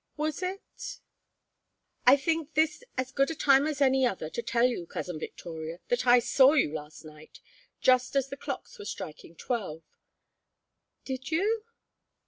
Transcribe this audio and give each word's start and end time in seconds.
"Was 0.17 0.41
it?" 0.41 0.97
"I 2.07 2.15
think 2.17 2.55
this 2.55 2.83
as 2.97 3.11
good 3.11 3.29
a 3.29 3.35
time 3.35 3.67
as 3.67 3.81
any 3.81 4.03
other 4.03 4.31
to 4.31 4.41
tell 4.41 4.65
you, 4.65 4.87
Cousin 4.87 5.19
Victoria, 5.19 5.77
that 5.89 6.07
I 6.07 6.17
saw 6.17 6.53
you 6.53 6.73
last 6.73 7.05
night 7.05 7.39
just 7.81 8.15
as 8.15 8.29
the 8.29 8.35
clocks 8.35 8.79
were 8.79 8.85
striking 8.85 9.35
twelve." 9.35 9.83
"Did 11.05 11.29
you?" 11.29 11.65